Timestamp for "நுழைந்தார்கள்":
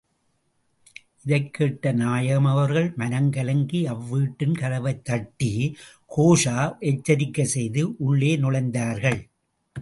8.37-9.29